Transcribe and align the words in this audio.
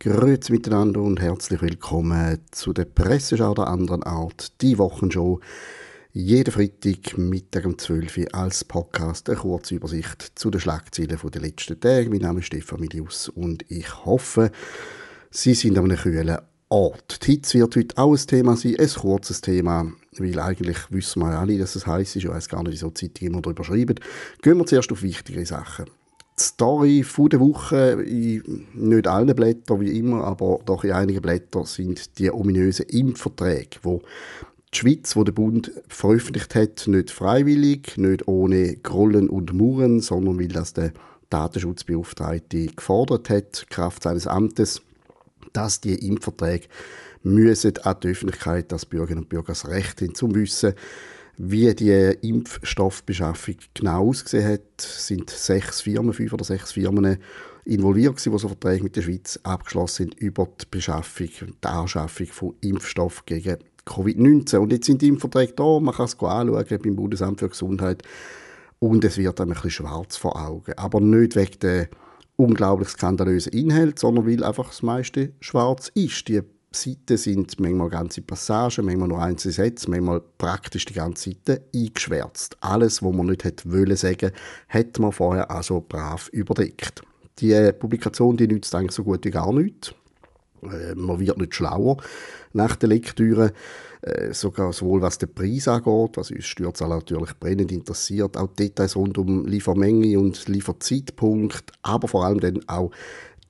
Grüezi 0.00 0.52
miteinander 0.52 1.00
und 1.00 1.20
herzlich 1.20 1.60
willkommen 1.60 2.38
zu 2.52 2.72
der 2.72 2.84
Presseschau 2.84 3.52
der 3.52 3.66
anderen 3.66 4.04
Art, 4.04 4.52
die 4.62 4.78
Wochenshow. 4.78 5.40
Jeden 6.12 6.52
Freitag 6.52 7.18
Mittag 7.18 7.66
um 7.66 7.76
12 7.76 8.18
Uhr 8.18 8.26
als 8.32 8.62
Podcast 8.62 9.28
eine 9.28 9.38
kurze 9.38 9.74
Übersicht 9.74 10.38
zu 10.38 10.52
den 10.52 10.60
Schlagzeilen 10.60 11.18
der 11.20 11.40
letzten 11.42 11.80
Tage. 11.80 12.10
Mein 12.10 12.20
Name 12.20 12.38
ist 12.38 12.46
Stefan 12.46 12.78
Milius 12.78 13.28
und 13.28 13.68
ich 13.72 14.04
hoffe, 14.04 14.52
Sie 15.32 15.54
sind 15.54 15.76
an 15.76 15.86
einem 15.86 15.98
kühlen 15.98 16.38
Ort. 16.68 17.26
Die 17.26 17.32
Hitze 17.32 17.58
wird 17.58 17.74
heute 17.74 17.98
auch 17.98 18.12
ein 18.12 18.24
Thema 18.24 18.56
sein, 18.56 18.76
ein 18.78 18.88
kurzes 18.88 19.40
Thema, 19.40 19.90
weil 20.16 20.38
eigentlich 20.38 20.78
wissen 20.90 21.22
wir 21.22 21.36
alle, 21.36 21.58
dass 21.58 21.74
es 21.74 21.88
heiß 21.88 22.14
ist. 22.14 22.22
Ich 22.22 22.28
weiß 22.28 22.48
gar 22.48 22.62
nicht, 22.62 22.74
wieso 22.74 22.90
die 22.90 23.12
Zeitung 23.12 23.26
immer 23.26 23.42
darüber 23.42 23.64
schreiben. 23.64 23.98
Gehen 24.42 24.58
wir 24.58 24.66
zuerst 24.66 24.92
auf 24.92 25.02
wichtigere 25.02 25.44
Sachen 25.44 25.86
die 26.40 26.44
Story 26.44 27.02
von 27.02 27.28
der 27.28 27.40
Woche, 27.40 28.02
in 28.02 28.66
nicht 28.74 29.06
allen 29.06 29.34
Blättern 29.34 29.80
wie 29.80 29.98
immer, 29.98 30.24
aber 30.24 30.60
doch 30.64 30.84
in 30.84 30.92
einigen 30.92 31.22
Blättern, 31.22 31.64
sind 31.64 32.18
die 32.18 32.30
ominösen 32.30 32.86
Impfverträge, 32.86 33.78
wo 33.82 34.02
die 34.72 34.78
Schweiz, 34.78 35.16
wo 35.16 35.24
der 35.24 35.32
Bund 35.32 35.72
veröffentlicht 35.88 36.54
hat, 36.54 36.86
nicht 36.86 37.10
freiwillig, 37.10 37.96
nicht 37.96 38.28
ohne 38.28 38.76
Grollen 38.76 39.28
und 39.28 39.52
Murren, 39.52 40.00
sondern 40.00 40.38
weil 40.38 40.48
das 40.48 40.72
der 40.72 40.92
Datenschutzbeauftragte 41.30 42.66
gefordert 42.68 43.30
hat, 43.30 43.66
Kraft 43.70 44.02
seines 44.02 44.26
Amtes, 44.26 44.82
dass 45.52 45.80
die 45.80 46.06
Impfverträge 46.06 46.68
müssen 47.22 47.76
an 47.82 47.96
die 48.02 48.08
Öffentlichkeit, 48.08 48.72
dass 48.72 48.86
Bürgerinnen 48.86 49.24
und 49.24 49.28
Bürger 49.28 49.48
das 49.48 49.68
Recht 49.68 50.00
haben, 50.00 50.14
zum 50.14 50.34
Wissen, 50.34 50.74
wie 51.38 51.72
die 51.72 52.16
Impfstoffbeschaffung 52.20 53.56
genau 53.72 54.08
ausgesehen 54.08 54.52
hat, 54.52 54.80
sind 54.80 55.30
sechs 55.30 55.80
Firmen, 55.80 56.12
fünf 56.12 56.32
oder 56.32 56.44
sechs 56.44 56.72
Firmen 56.72 57.18
involviert 57.64 58.16
gewesen, 58.16 58.32
die 58.32 58.38
so 58.38 58.48
Verträge 58.48 58.82
mit 58.82 58.96
der 58.96 59.02
Schweiz 59.02 59.38
abgeschlossen 59.44 60.08
sind 60.08 60.20
über 60.20 60.48
die 60.60 60.66
Beschaffung, 60.68 61.28
die 61.28 61.68
Anschaffung 61.68 62.26
von 62.26 62.54
Impfstoff 62.60 63.24
gegen 63.24 63.58
Covid-19. 63.86 64.56
Und 64.56 64.72
jetzt 64.72 64.86
sind 64.86 65.00
die 65.00 65.08
Impfverträge 65.08 65.52
da, 65.54 65.78
man 65.78 65.94
kann 65.94 66.06
es 66.06 66.18
anschauen 66.18 66.78
beim 66.82 66.96
Bundesamt 66.96 67.38
für 67.38 67.48
Gesundheit 67.48 68.02
und 68.80 69.04
es 69.04 69.16
wird 69.16 69.40
einem 69.40 69.50
ein 69.50 69.54
bisschen 69.54 69.70
schwarz 69.70 70.16
vor 70.16 70.40
Augen. 70.44 70.72
Aber 70.76 71.00
nicht 71.00 71.36
wegen 71.36 71.58
der 71.60 71.88
unglaublich 72.36 72.88
skandalösen 72.88 73.52
Inhalt, 73.52 73.98
sondern 73.98 74.26
weil 74.26 74.42
einfach 74.42 74.68
das 74.68 74.82
meiste 74.82 75.32
schwarz 75.40 75.90
ist. 75.94 76.26
Die 76.28 76.42
Seiten 76.70 77.16
sind 77.16 77.58
manchmal 77.60 77.88
ganze 77.88 78.20
Passagen, 78.20 78.84
manchmal 78.84 79.08
nur 79.08 79.22
einzelne 79.22 79.52
Sätze, 79.52 79.90
manchmal 79.90 80.20
praktisch 80.36 80.84
die 80.84 80.94
ganze 80.94 81.30
Seite 81.30 81.64
eingeschwärzt. 81.74 82.56
Alles, 82.60 83.02
was 83.02 83.12
man 83.14 83.26
nicht 83.26 83.44
hätte 83.44 83.72
wollen 83.72 83.96
sagen, 83.96 84.32
hat 84.68 84.98
man 84.98 85.12
vorher 85.12 85.50
also 85.50 85.84
brav 85.86 86.28
überdeckt. 86.28 87.02
Die 87.38 87.72
Publikation 87.72 88.36
die 88.36 88.48
nützt 88.48 88.74
eigentlich 88.74 88.92
so 88.92 89.04
gut 89.04 89.24
wie 89.24 89.30
gar 89.30 89.52
nichts. 89.52 89.94
Äh, 90.62 90.94
man 90.94 91.20
wird 91.20 91.38
nicht 91.38 91.54
schlauer 91.54 91.98
nach 92.52 92.76
der 92.76 92.88
Lektüre, 92.88 93.52
äh, 94.02 94.32
sogar 94.32 94.72
sowohl 94.72 95.02
was 95.02 95.18
den 95.18 95.32
Preis 95.32 95.68
angeht, 95.68 96.16
was 96.16 96.30
uns 96.30 96.46
Stürzaler 96.46 96.96
natürlich 96.96 97.38
brennend 97.38 97.72
interessiert, 97.72 98.36
auch 98.36 98.48
Details 98.48 98.96
rund 98.96 99.18
um 99.18 99.46
Liefermenge 99.46 100.18
und 100.18 100.48
Lieferzeitpunkt, 100.48 101.72
aber 101.82 102.08
vor 102.08 102.24
allem 102.24 102.40
dann 102.40 102.68
auch 102.68 102.90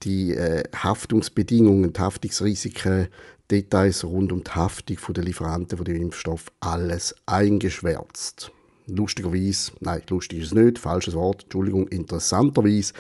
die 0.02 0.32
äh, 0.32 0.64
Haftungsbedingungen, 0.74 1.92
die 1.92 2.00
Haftungsrisiken, 2.00 3.08
Details 3.50 4.05
rund 4.05 4.30
um 4.32 4.44
die 4.44 4.50
Haftung 4.50 4.98
der 5.14 5.24
Lieferanten 5.24 5.78
von 5.78 5.84
dem 5.84 5.96
Impfstoff, 5.96 6.52
alles 6.60 7.14
eingeschwärzt. 7.27 8.52
Lustigerweise, 8.86 9.72
nein, 9.80 10.02
lustig 10.08 10.40
ist 10.40 10.46
es 10.46 10.55
nicht, 10.55 10.78
falsches 10.78 11.14
Wort, 11.14 11.44
Entschuldigung, 11.44 11.88
interessanterweise 11.88 12.92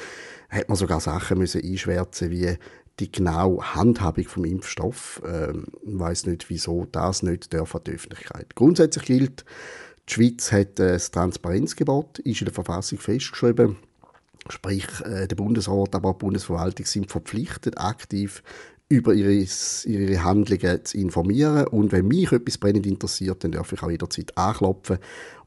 hat 0.48 0.68
man 0.68 0.76
sogar 0.76 1.00
Sachen 1.00 1.38
müssen 1.38 1.62
einschwärzen 1.62 2.30
wie 2.30 2.56
die 2.98 3.12
genaue 3.12 3.74
Handhabung 3.74 4.24
vom 4.24 4.44
Impfstoff. 4.44 5.22
Ähm, 5.24 5.66
ich 5.82 5.98
weiß 5.98 6.26
nicht, 6.26 6.50
wieso 6.50 6.86
das 6.90 7.22
nicht 7.22 7.52
darf 7.54 7.74
an 7.74 7.82
die 7.86 7.92
Öffentlichkeit. 7.92 8.54
Grundsätzlich 8.54 9.04
gilt, 9.04 9.44
die 10.08 10.14
Schweiz 10.14 10.52
hat 10.52 10.80
ein 10.80 10.98
Transparenzgebot, 10.98 12.18
ist 12.20 12.40
in 12.40 12.46
der 12.46 12.54
Verfassung 12.54 12.98
festgeschrieben. 12.98 13.76
Sprich, 14.50 14.86
äh, 15.04 15.26
der 15.26 15.36
Bundesrat, 15.36 15.94
aber 15.94 16.10
auch 16.10 16.18
die 16.18 16.24
Bundesverwaltung 16.24 16.86
sind 16.86 17.10
verpflichtet, 17.10 17.78
aktiv 17.78 18.42
über 18.88 19.12
ihre, 19.12 19.46
ihre 19.84 20.24
Handlungen 20.24 20.84
zu 20.84 20.96
informieren. 20.96 21.66
Und 21.66 21.92
wenn 21.92 22.08
mich 22.08 22.32
etwas 22.32 22.58
brennend 22.58 22.86
interessiert, 22.86 23.44
dann 23.44 23.52
darf 23.52 23.72
ich 23.72 23.82
auch 23.82 23.90
jederzeit 23.90 24.36
anklopfen 24.36 24.98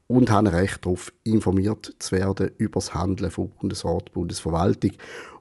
und 0.07 0.29
habe 0.29 0.49
ein 0.49 0.55
Recht 0.55 0.85
darauf, 0.85 1.11
informiert 1.23 1.95
zu 1.99 2.11
werden 2.15 2.51
über 2.57 2.79
das 2.79 2.93
Handeln 2.93 3.31
von 3.31 3.49
Bundesrat, 3.49 4.11
Bundesverwaltung. 4.11 4.91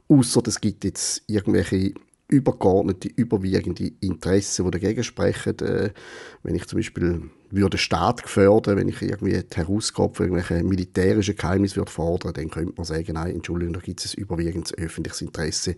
Außer 0.08 0.42
es 0.46 0.60
gibt 0.60 0.84
jetzt 0.84 1.22
irgendwelche 1.26 1.92
übergeordnete, 2.30 3.08
überwiegende 3.08 3.92
Interessen, 4.00 4.64
die 4.64 4.70
dagegen 4.70 5.04
sprechen. 5.04 5.58
Äh, 5.58 5.90
wenn 6.42 6.54
ich 6.54 6.66
zum 6.66 6.78
Beispiel 6.78 7.22
würde 7.50 7.78
Staat 7.78 8.22
gefördern, 8.22 8.76
wenn 8.76 8.88
ich 8.88 9.02
irgendwie 9.02 9.42
die 9.42 9.56
Herausgabe 9.56 10.14
von 10.14 10.26
irgendwelchen 10.26 10.68
militärischen 10.68 11.36
Geheimnissen 11.36 11.76
würde 11.76 11.90
fordern, 11.90 12.32
dann 12.32 12.50
könnte 12.50 12.74
man 12.76 12.84
sagen, 12.84 13.14
nein, 13.14 13.34
Entschuldigung, 13.34 13.74
da 13.74 13.80
gibt 13.80 14.04
es 14.04 14.14
ein 14.14 14.20
überwiegendes 14.20 14.72
öffentliches 14.78 15.20
Interesse, 15.20 15.74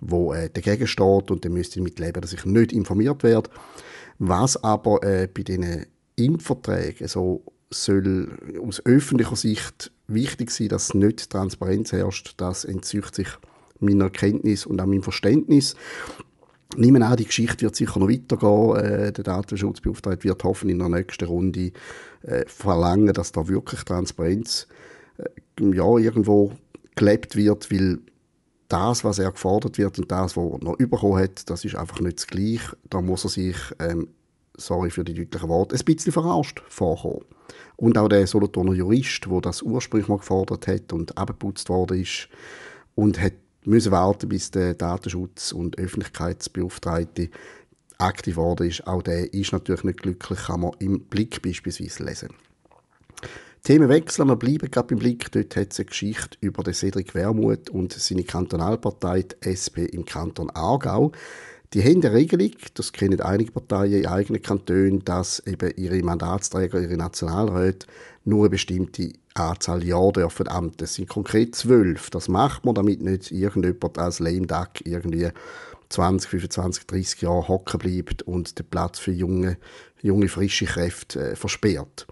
wo 0.00 0.32
äh, 0.32 0.50
dagegen 0.50 0.86
steht 0.86 1.30
und 1.30 1.44
dann 1.44 1.52
müsste 1.52 1.78
ich 1.78 1.84
damit 1.84 1.98
leben, 1.98 2.20
dass 2.20 2.32
ich 2.32 2.44
nicht 2.44 2.72
informiert 2.72 3.22
werde. 3.22 3.50
Was 4.18 4.62
aber 4.62 5.02
äh, 5.02 5.26
bei 5.26 5.42
diesen 5.42 5.86
Impfverträgen 6.16 7.08
so 7.08 7.42
soll 7.70 8.28
aus 8.62 8.84
öffentlicher 8.84 9.36
Sicht 9.36 9.90
wichtig 10.06 10.50
sein, 10.50 10.68
dass 10.68 10.94
nicht 10.94 11.30
Transparenz 11.30 11.92
herrscht, 11.92 12.34
das 12.36 12.64
entzieht 12.64 13.14
sich 13.14 13.28
meiner 13.84 14.10
Kenntnis 14.10 14.66
und 14.66 14.80
auch 14.80 14.86
meinem 14.86 15.02
Verständnis. 15.02 15.74
Nehmen 16.76 17.02
an, 17.02 17.16
die 17.16 17.26
Geschichte 17.26 17.62
wird 17.62 17.76
sicher 17.76 18.00
noch 18.00 18.08
weitergehen. 18.08 18.76
Äh, 18.76 19.12
der 19.12 19.24
Datenschutzbeauftragte 19.24 20.24
wird 20.24 20.42
hoffen 20.44 20.70
in 20.70 20.78
der 20.78 20.88
nächsten 20.88 21.26
Runde 21.26 21.72
äh, 22.22 22.44
verlangen, 22.46 23.12
dass 23.12 23.32
da 23.32 23.46
wirklich 23.48 23.82
Transparenz 23.84 24.66
äh, 25.18 25.74
ja, 25.74 25.96
irgendwo 25.96 26.52
gelebt 26.96 27.36
wird, 27.36 27.70
weil 27.70 27.98
das, 28.68 29.04
was 29.04 29.18
er 29.18 29.30
gefordert 29.30 29.78
wird 29.78 29.98
und 29.98 30.10
das, 30.10 30.36
was 30.36 30.52
er 30.52 30.64
noch 30.64 30.76
bekommen 30.76 31.22
hat, 31.22 31.48
das 31.48 31.64
ist 31.64 31.76
einfach 31.76 32.00
nicht 32.00 32.18
das 32.18 32.26
Gleiche. 32.26 32.76
Da 32.90 33.00
muss 33.00 33.24
er 33.24 33.30
sich, 33.30 33.56
ähm, 33.78 34.08
sorry 34.56 34.90
für 34.90 35.04
die 35.04 35.14
deutlichen 35.14 35.48
Worte, 35.48 35.76
ein 35.76 35.84
bisschen 35.84 36.12
verarscht 36.12 36.62
vorkommen. 36.68 37.24
Und 37.76 37.98
auch 37.98 38.08
der 38.08 38.26
Solothurner 38.26 38.72
Jurist, 38.72 39.26
der 39.26 39.40
das 39.40 39.62
ursprünglich 39.62 40.08
mal 40.08 40.18
gefordert 40.18 40.66
hat 40.66 40.92
und 40.92 41.16
abgeputzt 41.18 41.68
worden 41.68 42.00
ist 42.00 42.28
und 42.94 43.20
hat 43.20 43.34
müssen 43.64 43.92
warten, 43.92 44.28
bis 44.28 44.50
der 44.50 44.74
Datenschutz- 44.74 45.52
und 45.52 45.78
Öffentlichkeitsbeauftragte 45.78 47.30
aktiv 47.98 48.36
geworden 48.36 48.68
ist. 48.68 48.86
Auch 48.86 49.02
der 49.02 49.32
ist 49.32 49.52
natürlich 49.52 49.84
nicht 49.84 50.02
glücklich, 50.02 50.38
kann 50.46 50.60
man 50.60 50.72
im 50.78 51.00
Blick 51.00 51.42
beispielsweise 51.42 52.04
lesen. 52.04 52.28
Themen 53.62 53.88
wechseln, 53.88 54.28
wir 54.28 54.36
bleiben 54.36 54.70
gerade 54.70 54.92
im 54.92 54.98
Blick. 55.00 55.32
Dort 55.32 55.56
hat 55.56 55.72
es 55.72 55.78
eine 55.78 55.86
Geschichte 55.86 56.36
über 56.42 56.62
den 56.62 56.74
Cedric 56.74 57.14
Wermuth 57.14 57.70
und 57.70 57.94
seine 57.94 58.24
Kantonalpartei, 58.24 59.22
die 59.22 59.48
SP 59.48 59.88
im 59.88 60.04
Kanton 60.04 60.50
Aargau. 60.50 61.12
Die 61.72 61.82
haben 61.82 62.04
eine 62.04 62.12
Regelung, 62.12 62.52
das 62.74 62.92
kennen 62.92 63.20
einige 63.20 63.52
Parteien 63.52 64.02
in 64.02 64.06
eigenen 64.06 64.42
Kantonen, 64.42 65.02
dass 65.04 65.40
eben 65.46 65.72
ihre 65.76 66.02
Mandatsträger, 66.02 66.80
ihre 66.80 66.96
Nationalräte 66.96 67.86
nur 68.24 68.42
eine 68.42 68.50
bestimmte 68.50 69.12
Anzahl 69.34 69.84
Jahre 69.84 70.12
dürfen 70.12 70.48
amten. 70.48 70.76
Das 70.78 70.94
sind 70.94 71.08
konkret 71.08 71.54
zwölf. 71.54 72.10
Das 72.10 72.28
macht 72.28 72.64
man, 72.64 72.74
damit 72.74 73.02
nicht 73.02 73.32
irgendjemand 73.32 73.98
als 73.98 74.20
Lame 74.20 74.46
Duck 74.46 74.84
irgendwie 74.84 75.28
20, 75.88 76.30
25, 76.30 76.86
30 76.86 77.22
Jahre 77.22 77.48
hocken 77.48 77.78
bleibt 77.78 78.22
und 78.22 78.58
den 78.58 78.66
Platz 78.66 78.98
für 78.98 79.12
junge, 79.12 79.58
junge 80.02 80.28
frische 80.28 80.66
Kräfte 80.66 81.32
äh, 81.32 81.36
versperrt. 81.36 82.06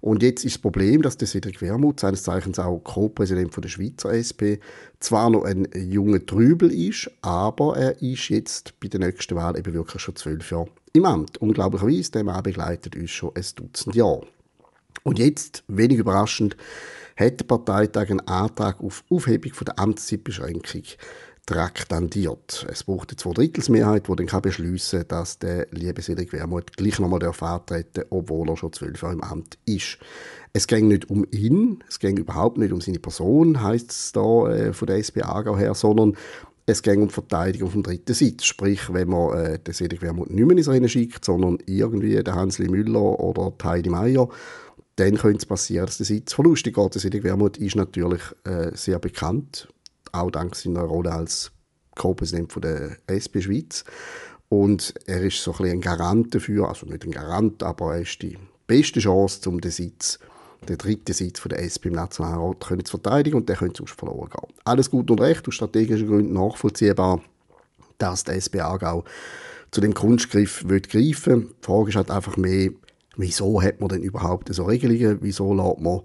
Und 0.00 0.22
jetzt 0.22 0.44
ist 0.44 0.56
das 0.56 0.62
Problem, 0.62 1.02
dass 1.02 1.16
der 1.16 1.26
Cedric 1.26 1.60
Wermuth, 1.62 2.00
seines 2.00 2.22
Zeichens 2.22 2.58
auch 2.58 2.78
Co-Präsident 2.78 3.56
der 3.56 3.68
Schweizer 3.68 4.12
SP, 4.14 4.60
zwar 5.00 5.30
noch 5.30 5.44
ein 5.44 5.66
junger 5.74 6.24
Trübel 6.24 6.70
ist, 6.70 7.10
aber 7.22 7.76
er 7.76 8.02
ist 8.02 8.28
jetzt 8.28 8.78
bei 8.78 8.88
der 8.88 9.00
nächsten 9.00 9.34
Wahl 9.34 9.58
eben 9.58 9.72
wirklich 9.72 10.02
schon 10.02 10.14
zwölf 10.14 10.50
Jahre 10.50 10.68
im 10.92 11.04
Amt. 11.04 11.38
Unglaublicherweise, 11.38 12.12
der 12.12 12.24
Mann 12.24 12.42
begleitet 12.42 12.94
uns 12.94 13.10
schon 13.10 13.34
ein 13.34 13.44
Dutzend 13.56 13.94
Jahre. 13.96 14.26
Und 15.02 15.18
jetzt, 15.18 15.64
wenig 15.68 15.98
überraschend, 15.98 16.56
hat 17.16 17.40
der 17.40 17.44
Parteitag 17.46 18.10
einen 18.10 18.20
Antrag 18.20 18.80
auf 18.82 19.04
Aufhebung 19.10 19.52
von 19.52 19.64
der 19.64 19.78
Amtszeitbeschränkung 19.78 20.82
traktandiert. 21.46 22.66
Es 22.68 22.82
braucht 22.82 23.10
eine 23.10 23.16
Zweidrittelsmehrheit, 23.16 24.08
die 24.08 24.16
dann 24.16 24.26
kann 24.26 24.42
beschliessen 24.42 25.00
kann, 25.00 25.08
dass 25.08 25.38
der 25.38 25.68
liebe 25.70 26.02
Cedric 26.02 26.32
Wermuth 26.32 26.76
gleich 26.76 26.98
nochmal 26.98 27.22
antreten 27.22 27.90
darf, 27.94 28.06
obwohl 28.10 28.50
er 28.50 28.56
schon 28.56 28.72
zwölf 28.72 29.00
Jahre 29.00 29.14
im 29.14 29.22
Amt 29.22 29.56
ist. 29.64 29.98
Es 30.52 30.66
ging 30.66 30.88
nicht 30.88 31.08
um 31.08 31.24
ihn, 31.30 31.84
es 31.88 32.00
ging 32.00 32.16
überhaupt 32.16 32.58
nicht 32.58 32.72
um 32.72 32.80
seine 32.80 32.98
Person, 32.98 33.62
heisst 33.62 33.90
es 33.92 34.12
da 34.12 34.48
äh, 34.48 34.72
von 34.72 34.86
der 34.86 34.96
SP 34.98 35.22
Aargau 35.22 35.56
her, 35.56 35.74
sondern 35.74 36.16
es 36.66 36.82
ging 36.82 37.02
um 37.02 37.08
die 37.08 37.14
Verteidigung 37.14 37.70
vom 37.70 37.84
dritten 37.84 38.14
Sitz. 38.14 38.44
Sprich, 38.44 38.92
wenn 38.92 39.08
man 39.08 39.38
äh, 39.38 39.58
den 39.60 39.72
Cedric 39.72 40.02
Wermuth 40.02 40.30
nicht 40.30 40.44
mehr 40.44 40.56
ins 40.56 40.68
Rennen 40.68 40.88
schickt, 40.88 41.24
sondern 41.24 41.58
irgendwie 41.66 42.20
den 42.20 42.34
Hansli 42.34 42.68
Müller 42.68 43.20
oder 43.20 43.52
Heidi 43.62 43.88
Meier, 43.88 44.28
dann 44.96 45.16
könnte 45.16 45.38
es 45.38 45.46
passieren, 45.46 45.86
dass 45.86 45.98
der 45.98 46.06
Sitz 46.06 46.32
verlustig 46.32 46.74
geht. 46.74 46.94
Der 46.94 47.00
Cedric 47.00 47.24
Wermuth 47.24 47.58
ist 47.58 47.76
natürlich 47.76 48.22
äh, 48.44 48.70
sehr 48.74 48.98
bekannt 48.98 49.68
auch 50.16 50.30
dank 50.30 50.54
seiner 50.54 50.82
Rolle 50.82 51.12
als 51.12 51.52
Co-Präsident 51.94 52.52
der 52.62 52.96
SP 53.08 53.40
Schweiz. 53.40 53.84
Und 54.48 54.94
er 55.06 55.22
ist 55.22 55.42
so 55.42 55.52
ein, 55.52 55.56
bisschen 55.58 55.72
ein 55.72 55.80
Garant 55.80 56.34
dafür, 56.34 56.68
also 56.68 56.86
nicht 56.86 57.04
ein 57.04 57.10
Garant, 57.10 57.62
aber 57.62 57.96
er 57.96 58.02
ist 58.02 58.22
die 58.22 58.38
beste 58.66 59.00
Chance, 59.00 59.48
um 59.48 59.60
den 59.60 59.70
Sitz, 59.70 60.18
den 60.68 60.78
dritten 60.78 61.12
Sitz 61.12 61.40
von 61.40 61.48
der 61.48 61.62
SP 61.66 61.88
im 61.88 61.94
Nationalrat 61.94 62.64
zu 62.84 62.90
verteidigen 62.90 63.36
und 63.36 63.48
der 63.48 63.56
könnte 63.56 63.78
sonst 63.78 63.98
verloren 63.98 64.30
gehen. 64.30 64.54
Alles 64.64 64.90
gut 64.90 65.10
und 65.10 65.20
recht, 65.20 65.46
aus 65.48 65.54
strategischen 65.54 66.06
Gründen 66.06 66.32
nachvollziehbar, 66.32 67.20
dass 67.98 68.24
der 68.24 68.36
SP 68.38 68.60
Aargau 68.60 69.04
zu 69.72 69.80
dem 69.80 69.94
Kunstgriff 69.94 70.66
will 70.68 70.80
greifen 70.80 71.48
Die 71.60 71.66
Frage 71.66 71.88
ist 71.88 71.96
halt 71.96 72.10
einfach 72.10 72.36
mehr, 72.36 72.70
wieso 73.16 73.62
hat 73.62 73.80
man 73.80 73.88
denn 73.88 74.02
überhaupt 74.02 74.52
so 74.54 74.64
Regelungen? 74.64 75.18
Wieso 75.20 75.54
lässt 75.54 75.80
man 75.80 76.00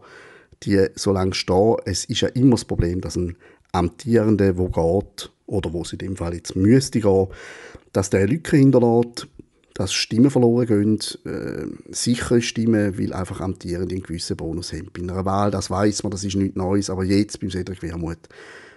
die 0.63 0.87
so 0.95 1.11
lange 1.11 1.33
stehen? 1.33 1.75
Es 1.85 2.05
ist 2.05 2.21
ja 2.21 2.27
immer 2.29 2.51
das 2.51 2.65
Problem, 2.65 3.01
dass 3.01 3.15
ein 3.15 3.35
Amtierender, 3.71 4.57
wo 4.57 4.67
geht, 4.67 5.31
oder 5.47 5.73
wo 5.73 5.81
es 5.81 5.93
in 5.93 5.99
dem 5.99 6.15
Fall 6.15 6.33
jetzt 6.33 6.55
müsste 6.55 6.99
gehen, 6.99 7.27
dass 7.93 8.09
der 8.09 8.27
Lücke 8.27 8.57
hinterlässt, 8.57 9.27
dass 9.73 9.93
Stimmen 9.93 10.29
verloren 10.29 10.67
gehen, 10.67 10.99
äh, 11.25 11.65
sichere 11.93 12.41
Stimmen, 12.41 12.97
weil 12.97 13.13
einfach 13.13 13.41
Amtierende 13.41 13.95
einen 13.95 14.03
gewissen 14.03 14.37
Bonus 14.37 14.73
haben. 14.73 14.89
Bei 14.93 15.01
einer 15.01 15.25
Wahl, 15.25 15.51
das 15.51 15.69
weiß 15.69 16.03
man, 16.03 16.11
das 16.11 16.23
ist 16.23 16.35
nichts 16.35 16.57
Neues, 16.57 16.89
aber 16.89 17.03
jetzt 17.03 17.39
beim 17.39 17.49
Cedric 17.49 17.81
Wermuth 17.81 18.29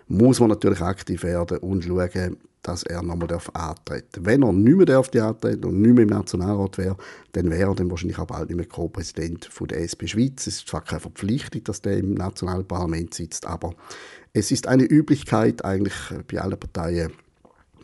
muss 0.07 0.41
man 0.41 0.51
natürlich 0.51 0.81
aktiv 0.81 1.23
werden 1.23 1.59
und 1.59 1.85
schauen, 1.85 2.37
dass 2.65 2.83
er 2.83 3.03
nochmal 3.03 3.29
antreten 3.53 4.09
darf. 4.13 4.25
Wenn 4.25 4.43
er 4.43 4.53
nicht 4.53 4.77
mehr 4.77 4.87
darf 4.87 5.15
antreten 5.15 5.65
und 5.65 5.81
nicht 5.81 5.95
mehr 5.95 6.03
im 6.03 6.11
Nationalrat 6.11 6.79
wäre, 6.79 6.97
dann 7.33 7.51
wäre 7.51 7.71
er 7.71 7.75
dann 7.75 7.91
wahrscheinlich 7.91 8.19
auch 8.19 8.27
bald 8.27 8.49
nicht 8.49 8.57
mehr 8.57 8.67
Co-Präsident 8.67 9.49
der 9.71 9.81
SP 9.85 10.09
Schweiz. 10.09 10.47
Es 10.47 10.59
ist 10.59 10.69
zwar 10.69 10.83
keine 10.83 11.01
Verpflichtung, 11.01 11.63
dass 11.65 11.83
der 11.83 11.99
im 11.99 12.15
nationalen 12.15 12.67
Parlament 12.67 13.15
sitzt, 13.15 13.47
aber 13.47 13.75
es 14.33 14.51
ist 14.51 14.67
eine 14.67 14.85
Üblichkeit 14.85 15.65
eigentlich 15.65 15.95
bei 16.31 16.41
allen 16.41 16.59
Parteien, 16.59 17.13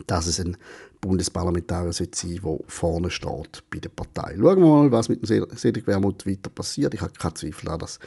dass 0.07 0.27
es 0.27 0.39
ein 0.39 0.57
Bundesparlamentarier 0.99 1.93
sein 1.93 2.09
sollte, 2.13 2.41
der 2.41 2.59
vorne 2.67 3.09
steht 3.09 3.63
bei 3.71 3.79
der 3.79 3.89
Partei. 3.89 4.35
Schauen 4.37 4.59
wir 4.59 4.67
mal, 4.67 4.91
was 4.91 5.09
mit 5.09 5.27
dem 5.27 5.47
Cedric 5.55 5.87
Wermuth 5.87 6.27
weiter 6.27 6.49
passiert. 6.49 6.93
Ich 6.93 7.01
habe 7.01 7.13
keinen 7.13 7.35
Zweifel 7.35 7.65
daran, 7.65 7.79
dass 7.79 7.99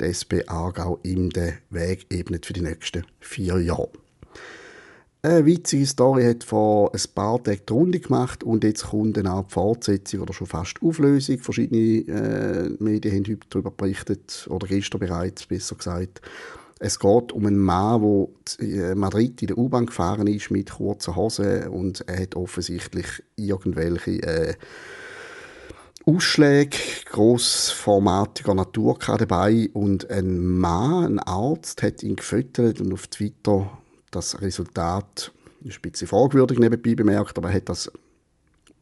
die 0.00 0.04
SP 0.04 0.46
Aargau 0.46 0.98
ihm 1.02 1.30
den 1.30 1.54
Weg 1.70 2.06
ebnet 2.10 2.46
für 2.46 2.52
die 2.52 2.60
nächsten 2.60 3.04
vier 3.20 3.60
Jahre. 3.60 3.90
Eine 5.26 5.44
witzige 5.44 5.84
Story 5.86 6.22
hat 6.22 6.44
vor 6.44 6.94
ein 6.94 7.00
paar 7.12 7.42
Tagen 7.42 7.60
die 7.68 7.72
Runde 7.72 7.98
gemacht 7.98 8.44
und 8.44 8.62
jetzt 8.62 8.90
kommt 8.90 9.18
eine 9.18 9.30
Art 9.30 9.50
Fortsetzung 9.50 10.20
oder 10.20 10.32
schon 10.32 10.46
fast 10.46 10.80
Auflösung. 10.80 11.40
Verschiedene 11.40 12.06
äh, 12.06 12.70
Medien 12.78 13.16
haben 13.16 13.32
heute 13.32 13.46
darüber 13.50 13.72
berichtet, 13.72 14.46
oder 14.48 14.68
gestern 14.68 15.00
bereits, 15.00 15.46
besser 15.46 15.74
gesagt. 15.74 16.20
Es 16.78 17.00
geht 17.00 17.32
um 17.32 17.44
einen 17.44 17.58
Mann, 17.58 18.28
der 18.60 18.68
in 18.68 18.80
äh, 18.80 18.94
Madrid 18.94 19.42
in 19.42 19.48
der 19.48 19.58
U-Bahn 19.58 19.86
gefahren 19.86 20.28
ist 20.28 20.52
mit 20.52 20.70
kurzen 20.70 21.16
Hosen 21.16 21.66
und 21.70 22.08
er 22.08 22.22
hat 22.22 22.36
offensichtlich 22.36 23.06
irgendwelche 23.34 24.22
äh, 24.22 24.54
Ausschläge 26.04 26.78
grossformatiger 27.06 28.54
Natur 28.54 28.96
dabei 29.04 29.70
und 29.72 30.08
ein 30.08 30.38
Mann, 30.38 31.14
ein 31.14 31.18
Arzt, 31.18 31.82
hat 31.82 32.04
ihn 32.04 32.14
gefüttert 32.14 32.80
und 32.80 32.92
auf 32.92 33.08
Twitter 33.08 33.76
das 34.10 34.40
Resultat 34.40 35.32
ist 35.62 35.78
ein 35.78 35.90
bisschen 35.90 36.08
fragwürdig 36.08 36.58
nebenbei 36.58 36.94
bemerkt, 36.94 37.36
aber 37.38 37.48
er 37.48 37.56
hat 37.56 37.68
das 37.68 37.90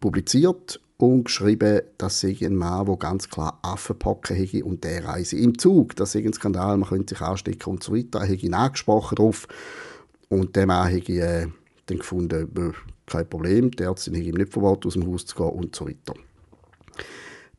publiziert 0.01 0.81
und 0.97 1.25
geschrieben, 1.25 1.83
dass 1.99 2.21
sei 2.21 2.37
ein 2.43 2.55
Mann, 2.55 2.87
der 2.87 2.97
ganz 2.97 3.29
klar 3.29 3.59
Affenpocken 3.63 4.37
hätte 4.37 4.65
und 4.65 4.85
der 4.85 5.05
reise 5.05 5.37
im 5.37 5.59
Zug. 5.59 5.97
Das 5.97 6.13
sei 6.13 6.21
ein 6.21 6.33
Skandal, 6.33 6.77
man 6.77 6.89
könnte 6.89 7.15
sich 7.15 7.23
anstecken 7.23 7.71
und 7.71 7.83
so 7.83 7.95
weiter. 7.95 8.21
Er 8.21 8.27
hätte 8.27 8.47
ihn 8.47 8.55
angesprochen 8.55 9.17
drauf 9.17 9.49
und 10.29 10.55
der 10.57 10.67
Mann 10.67 10.89
hätte 10.89 11.13
äh, 11.13 11.47
dann 11.87 11.99
gefunden, 11.99 12.51
äh, 12.57 12.73
kein 13.07 13.29
Problem, 13.29 13.71
der 13.73 13.91
hätte 13.91 14.11
ihm 14.11 14.35
nicht 14.35 14.53
verboten, 14.53 14.89
aus 14.89 14.95
dem 14.95 15.07
Haus 15.07 15.27
zu 15.27 15.37
gehen 15.37 15.49
und 15.49 15.75
so 15.75 15.87
weiter. 15.87 16.15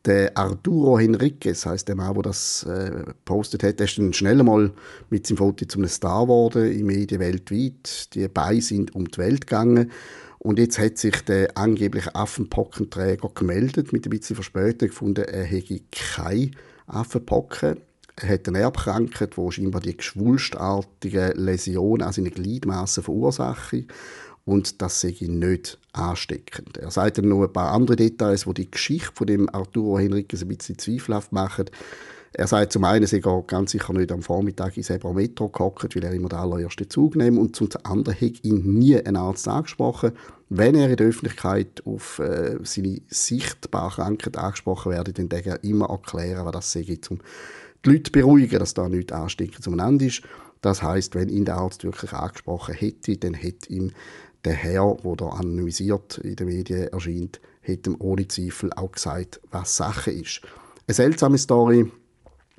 Der 0.05 0.37
Arturo 0.37 0.99
Henriquez, 0.99 1.65
heißt 1.65 1.87
der 1.87 1.95
Mann, 1.95 2.13
der 2.13 2.23
das 2.23 2.63
äh, 2.63 3.05
postet 3.25 3.63
hat, 3.63 3.79
der 3.79 3.87
ist 3.87 3.97
dann 3.97 4.13
schnell 4.13 4.43
mal 4.43 4.71
mit 5.09 5.25
seinem 5.25 5.37
Foto 5.37 5.65
zum 5.65 5.87
Star 5.87 6.23
geworden 6.23 6.71
in 6.71 6.85
Medien 6.85 7.19
weltweit. 7.19 8.13
Die 8.13 8.27
beiden 8.27 8.61
sind 8.61 8.93
um 8.93 9.09
die 9.09 9.17
Welt 9.17 9.47
gegangen. 9.47 9.91
Und 10.37 10.59
jetzt 10.59 10.77
hat 10.77 10.99
sich 10.99 11.21
der 11.21 11.57
angebliche 11.57 12.13
Affenpockenträger 12.13 13.31
gemeldet, 13.33 13.93
mit 13.93 14.05
ein 14.05 14.11
bisschen 14.11 14.35
Verspätung 14.35 14.89
gefunden, 14.89 15.23
er 15.23 15.43
hätte 15.43 15.81
keine 15.91 16.51
Affenpocken. 16.85 17.77
Er 18.15 18.29
hat 18.29 18.47
eine 18.47 18.59
Erbkrankheit, 18.59 19.35
die 19.35 19.51
scheinbar 19.51 19.81
die 19.81 19.97
geschwulstartige 19.97 21.33
Läsion 21.35 22.03
an 22.03 22.13
seinen 22.13 22.31
Gliedmaßen 22.31 23.03
verursacht 23.03 23.73
und 24.45 24.81
das 24.81 25.03
ich 25.03 25.21
nicht 25.21 25.79
ansteckend. 25.91 26.77
Er 26.77 26.91
sagt 26.91 27.17
dann 27.17 27.29
noch 27.29 27.43
ein 27.43 27.51
paar 27.51 27.71
andere 27.71 27.95
Details, 27.95 28.45
wo 28.45 28.53
die 28.53 28.69
Geschichte 28.69 29.11
von 29.13 29.27
dem 29.27 29.49
Arturo 29.53 29.97
Henriquez 29.97 30.43
ein 30.43 30.47
bisschen 30.47 30.77
zweifelhaft 30.77 31.31
machen. 31.31 31.65
Er 32.37 32.47
sagt 32.47 32.73
zum 32.73 32.83
einen, 32.83 33.07
sei 33.07 33.21
er 33.23 33.43
ganz 33.43 33.71
sicher 33.71 33.93
nicht 33.93 34.11
am 34.11 34.21
Vormittag 34.21 34.75
ins 34.75 34.89
Ebro 34.89 35.13
Metro 35.13 35.47
gehockt, 35.47 35.95
weil 35.95 36.03
er 36.03 36.11
immer 36.11 36.27
den 36.27 36.39
allerersten 36.39 36.89
Zug 36.89 37.15
nimmt. 37.15 37.39
Und 37.39 37.55
zum 37.55 37.69
anderen 37.83 38.19
hat 38.19 38.43
ihn 38.43 38.77
nie 38.77 38.97
ein 38.97 39.15
Arzt 39.15 39.47
angesprochen. 39.47 40.11
Wenn 40.49 40.75
er 40.75 40.89
in 40.89 40.97
der 40.97 41.07
Öffentlichkeit 41.07 41.81
auf 41.85 42.19
äh, 42.19 42.57
seine 42.63 43.01
sichtbare 43.07 43.95
Krankheit 43.95 44.37
angesprochen 44.37 44.91
werde, 44.91 45.13
dann 45.13 45.29
denke 45.29 45.51
er 45.51 45.63
immer 45.63 45.89
erklären, 45.89 46.45
was 46.45 46.51
das 46.51 46.71
sei, 46.73 46.85
um 47.09 47.19
die 47.85 47.89
Leute 47.89 48.11
beruhigen, 48.11 48.59
dass 48.59 48.73
da 48.73 48.89
nichts 48.89 49.13
ansteckend 49.13 49.63
zueinander 49.63 50.05
ist. 50.05 50.21
Das 50.61 50.83
heißt, 50.83 51.15
wenn 51.15 51.29
ihn 51.29 51.45
der 51.45 51.55
Arzt 51.55 51.85
wirklich 51.85 52.11
angesprochen 52.11 52.75
hätte, 52.75 53.15
dann 53.17 53.33
hätte 53.33 53.71
ihm 53.71 53.91
der 54.45 54.53
Herr, 54.53 54.97
der 55.03 55.15
da 55.15 55.27
anonymisiert 55.29 56.19
in 56.19 56.35
den 56.35 56.47
Medien 56.47 56.87
erscheint, 56.87 57.41
hat 57.67 57.87
ihm 57.87 57.95
ohne 57.99 58.27
Zweifel 58.27 58.71
auch 58.73 58.91
gesagt, 58.91 59.41
was 59.51 59.75
Sache 59.75 60.11
ist. 60.11 60.41
Eine 60.87 60.95
seltsame 60.95 61.37
Story 61.37 61.91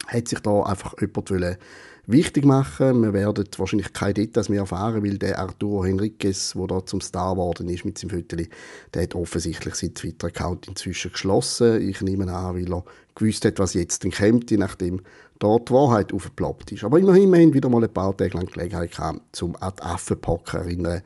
hat 0.08 0.28
sich 0.28 0.40
da 0.40 0.62
einfach 0.62 0.94
jemand 1.00 1.58
wichtig 2.06 2.44
machen. 2.44 3.02
Wir 3.02 3.12
werden 3.12 3.48
wahrscheinlich 3.56 3.92
keine 3.92 4.14
Details 4.14 4.48
mehr 4.48 4.60
erfahren, 4.60 5.04
weil 5.04 5.18
der 5.18 5.38
Arturo 5.38 5.84
Henriquez, 5.84 6.54
der 6.54 6.66
da 6.66 6.84
zum 6.84 7.00
Star 7.00 7.34
geworden 7.34 7.68
ist 7.68 7.84
mit 7.84 7.98
seinem 7.98 8.10
Viertel, 8.10 8.48
der 8.94 9.02
hat 9.02 9.14
offensichtlich 9.14 9.74
seinen 9.74 9.94
Twitter-Account 9.94 10.68
inzwischen 10.68 11.12
geschlossen. 11.12 11.88
Ich 11.88 12.00
nehme 12.00 12.32
an, 12.32 12.54
weil 12.54 12.72
er 12.72 12.84
gewusst 13.14 13.44
hat, 13.44 13.58
was 13.58 13.74
jetzt 13.74 14.04
denn 14.04 14.12
kommt, 14.12 14.50
nachdem 14.52 15.00
dort 15.38 15.68
die 15.68 15.72
Wahrheit 15.72 16.12
aufgeploppt 16.12 16.72
ist. 16.72 16.84
Aber 16.84 16.98
immerhin, 16.98 17.32
wir 17.32 17.40
haben 17.40 17.54
wieder 17.54 17.68
mal 17.68 17.82
ein 17.82 17.92
paar 17.92 18.16
Tage 18.16 18.36
lang 18.36 18.46
Gelegenheit 18.46 18.92
gehabt, 18.92 19.20
zum 19.32 19.56
Ad 19.60 19.82
Affenpack 19.82 20.54
erinnern, 20.54 21.02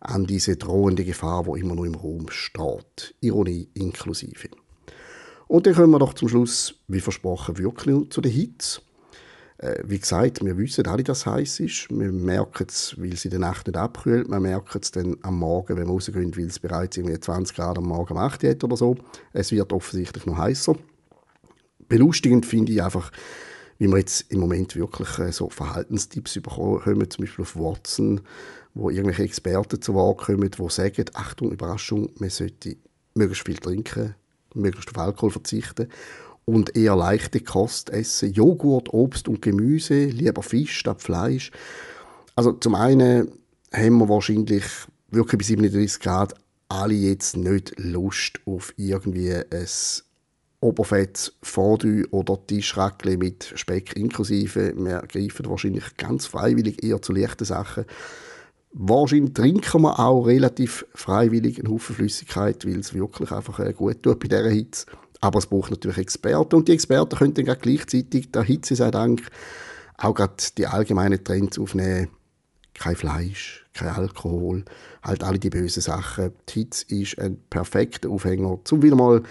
an 0.00 0.26
diese 0.26 0.56
drohende 0.56 1.04
Gefahr, 1.04 1.46
wo 1.46 1.56
immer 1.56 1.74
noch 1.74 1.84
im 1.84 1.94
Raum 1.94 2.26
steht. 2.30 3.14
Ironie 3.20 3.68
inklusive. 3.74 4.48
Und 5.48 5.66
dann 5.66 5.74
kommen 5.74 5.90
wir 5.90 5.98
doch 5.98 6.14
zum 6.14 6.28
Schluss, 6.28 6.74
wie 6.88 7.00
versprochen, 7.00 7.58
wirklich 7.58 8.10
zu 8.10 8.20
den 8.20 8.32
Hits. 8.32 8.82
Äh, 9.56 9.82
wie 9.84 9.98
gesagt, 9.98 10.44
wir 10.44 10.56
wissen 10.56 10.86
alle, 10.86 11.02
dass 11.02 11.20
es 11.20 11.26
heiß 11.26 11.60
ist. 11.60 11.90
Wir 11.90 12.12
merken 12.12 12.66
es, 12.68 12.94
weil 12.98 13.12
in 13.12 13.30
der 13.30 13.40
Nacht 13.40 13.66
nicht 13.66 13.76
abkühlt. 13.76 14.28
Wir 14.28 14.40
merken 14.40 14.78
es 14.80 14.92
dann 14.92 15.16
am 15.22 15.38
Morgen, 15.38 15.76
wenn 15.76 15.86
wir 15.86 15.92
rausgehen, 15.92 16.36
weil 16.36 16.46
es 16.46 16.60
bereits 16.60 16.96
irgendwie 16.96 17.18
20 17.18 17.56
Grad 17.56 17.78
am 17.78 17.86
Morgen 17.86 18.18
8 18.18 18.44
hat 18.44 18.62
oder 18.62 18.76
so. 18.76 18.96
Es 19.32 19.50
wird 19.50 19.72
offensichtlich 19.72 20.26
noch 20.26 20.36
heißer. 20.36 20.76
Belustigend 21.88 22.46
finde 22.46 22.72
ich 22.72 22.82
einfach, 22.82 23.10
wie 23.78 23.88
wir 23.88 23.98
jetzt 23.98 24.32
im 24.32 24.40
Moment 24.40 24.74
wirklich 24.76 25.18
äh, 25.18 25.32
so 25.32 25.48
Verhaltenstipps 25.48 26.34
bekommen, 26.34 27.10
zum 27.10 27.24
Beispiel 27.24 27.42
auf 27.42 27.56
Watson, 27.56 28.20
wo 28.74 28.90
irgendwelche 28.90 29.22
Experten 29.22 29.80
zu 29.80 29.94
Wort 29.94 30.18
kommen, 30.18 30.50
die 30.50 30.68
sagen, 30.68 31.04
Achtung, 31.14 31.52
Überraschung, 31.52 32.10
man 32.18 32.30
sollte 32.30 32.76
möglichst 33.14 33.46
viel 33.46 33.58
trinken, 33.58 34.14
möglichst 34.54 34.90
auf 34.90 34.98
Alkohol 34.98 35.30
verzichten 35.30 35.88
und 36.44 36.76
eher 36.76 36.96
leichte 36.96 37.40
Kost 37.40 37.90
essen. 37.90 38.32
Joghurt, 38.32 38.92
Obst 38.92 39.28
und 39.28 39.42
Gemüse, 39.42 40.06
lieber 40.06 40.42
Fisch 40.42 40.78
statt 40.78 41.02
Fleisch. 41.02 41.50
Also 42.34 42.52
zum 42.52 42.74
einen 42.74 43.32
haben 43.72 43.98
wir 43.98 44.08
wahrscheinlich 44.08 44.64
wirklich 45.10 45.38
bei 45.38 45.44
37 45.44 46.00
Grad 46.00 46.34
alle 46.68 46.94
jetzt 46.94 47.36
nicht 47.36 47.78
Lust 47.78 48.40
auf 48.46 48.72
irgendwie 48.76 49.32
ein 49.32 49.66
Oberfett 50.60 51.32
Fondue 51.42 52.04
oder 52.10 52.38
Tischrackle 52.46 53.16
mit 53.16 53.52
Speck 53.54 53.96
inklusive. 53.96 54.74
Wir 54.76 55.02
greifen 55.02 55.48
wahrscheinlich 55.48 55.96
ganz 55.96 56.26
freiwillig 56.26 56.82
eher 56.82 57.00
zu 57.00 57.12
leichten 57.12 57.44
Sachen. 57.44 57.84
Wahrscheinlich 58.72 59.34
trinken 59.34 59.82
wir 59.82 59.98
auch 59.98 60.24
relativ 60.24 60.84
freiwillig 60.94 61.58
einen 61.58 61.72
Haufen 61.72 61.94
Flüssigkeit, 61.94 62.66
weil 62.66 62.80
es 62.80 62.92
wirklich 62.92 63.30
einfach 63.30 63.60
äh, 63.60 63.72
gut 63.72 64.02
tut 64.02 64.18
bei 64.18 64.28
dieser 64.28 64.50
Hitze. 64.50 64.86
Aber 65.20 65.38
es 65.38 65.46
braucht 65.46 65.70
natürlich 65.70 65.98
Experten 65.98 66.56
und 66.56 66.68
die 66.68 66.72
Experten 66.72 67.18
können 67.18 67.34
dann 67.34 67.58
gleichzeitig 67.60 68.30
der 68.30 68.42
Hitze 68.42 68.76
sei 68.76 68.90
Dank 68.90 69.22
auch 69.96 70.14
gerade 70.14 70.34
die 70.56 70.66
allgemeinen 70.66 71.22
Trends 71.22 71.58
aufnehmen. 71.58 72.08
Kein 72.74 72.94
Fleisch, 72.94 73.66
kein 73.74 73.88
Alkohol, 73.88 74.64
halt 75.02 75.24
alle 75.24 75.40
die 75.40 75.50
bösen 75.50 75.82
Sachen. 75.82 76.32
Die 76.48 76.60
Hitze 76.60 76.84
ist 76.88 77.18
ein 77.18 77.40
perfekter 77.50 78.10
Aufhänger, 78.10 78.58
um 78.70 78.82
wieder 78.82 78.94
mal 78.94 79.22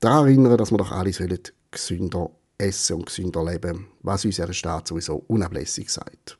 daran 0.00 0.26
erinnern, 0.26 0.56
dass 0.56 0.70
wir 0.70 0.78
doch 0.78 0.92
alle 0.92 1.12
sollen 1.12 1.40
gesünder 1.70 2.30
essen 2.56 2.96
und 2.96 3.06
gesünder 3.06 3.44
leben, 3.44 3.86
was 4.02 4.24
unser 4.24 4.52
Staat 4.52 4.88
sowieso 4.88 5.24
unablässig 5.28 5.90
sagt. 5.90 6.38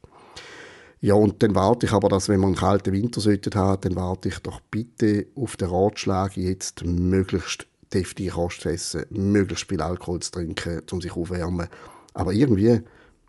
Ja, 1.00 1.14
und 1.14 1.42
dann 1.42 1.54
warte 1.54 1.86
ich 1.86 1.92
aber, 1.92 2.08
dass 2.08 2.28
wenn 2.28 2.40
man 2.40 2.48
einen 2.48 2.56
kalten 2.56 2.92
Winter 2.92 3.20
sollte 3.20 3.56
haben, 3.56 3.80
dann 3.82 3.96
warte 3.96 4.28
ich 4.28 4.38
doch 4.40 4.60
bitte 4.60 5.26
auf 5.36 5.56
den 5.56 5.68
Ratschlag, 5.68 6.36
jetzt 6.36 6.84
möglichst 6.84 7.68
deftige 7.94 8.32
Kost 8.32 8.62
zu 8.62 8.70
essen, 8.70 9.04
möglichst 9.10 9.68
viel 9.68 9.80
Alkohol 9.80 10.20
zu 10.20 10.32
trinken, 10.32 10.82
um 10.90 11.00
sich 11.00 11.12
aufwärmen. 11.12 11.68
Aber 12.14 12.32
irgendwie, 12.32 12.80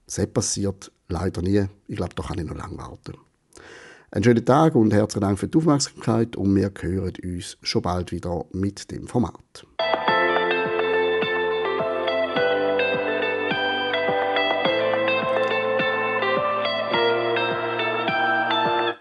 das 0.08 0.26
passiert 0.28 0.92
leider 1.10 1.44
nie. 1.44 1.66
Ich 1.88 1.98
glaube, 1.98 2.16
da 2.16 2.24
kann 2.24 2.40
ich 2.40 2.46
noch 2.46 2.56
lange 2.56 2.78
warten. 2.78 3.14
Einen 4.12 4.24
schönen 4.24 4.44
Tag 4.44 4.74
und 4.74 4.92
herzlichen 4.92 5.22
Dank 5.22 5.38
für 5.38 5.48
die 5.48 5.58
Aufmerksamkeit 5.60 6.36
und 6.36 6.56
wir 6.56 6.74
hören 6.80 7.14
uns 7.24 7.58
schon 7.62 7.84
bald 7.84 8.12
wieder 8.12 8.46
mit 8.52 8.90
dem 8.90 9.08
Format. 9.08 9.68